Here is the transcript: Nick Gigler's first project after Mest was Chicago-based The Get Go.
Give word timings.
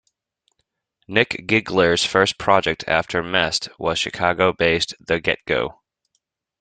Nick 1.07 1.29
Gigler's 1.45 2.03
first 2.03 2.39
project 2.39 2.83
after 2.87 3.21
Mest 3.21 3.69
was 3.77 3.99
Chicago-based 3.99 4.95
The 4.99 5.19
Get 5.19 5.37
Go. 5.45 5.79